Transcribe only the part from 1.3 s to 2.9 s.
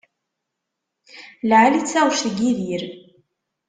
Lɛali-tt taɣect n Yidir.